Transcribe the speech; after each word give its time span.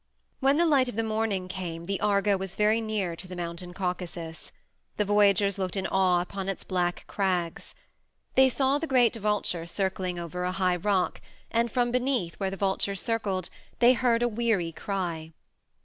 When 0.39 0.57
the 0.57 0.65
light 0.65 0.89
of 0.89 0.95
the 0.95 1.03
morning 1.03 1.47
came 1.47 1.85
the 1.85 2.01
Argo 2.01 2.35
was 2.35 2.55
very 2.55 2.81
near 2.81 3.15
to 3.15 3.27
the 3.27 3.35
Mountain 3.35 3.75
Caucasus. 3.75 4.51
The 4.97 5.05
voyagers 5.05 5.59
looked 5.59 5.75
in 5.75 5.85
awe 5.85 6.21
upon 6.21 6.49
its 6.49 6.63
black 6.63 7.03
crags. 7.05 7.75
They 8.33 8.49
saw 8.49 8.79
the 8.79 8.87
great 8.87 9.15
vulture 9.15 9.67
circling 9.67 10.17
over 10.17 10.43
a 10.43 10.53
high 10.53 10.77
rock, 10.77 11.21
and 11.51 11.71
from 11.71 11.91
beneath 11.91 12.33
where 12.39 12.49
the 12.49 12.57
vulture 12.57 12.95
circled 12.95 13.51
they 13.77 13.93
heard 13.93 14.23
a 14.23 14.27
weary 14.27 14.71
cry. 14.71 15.33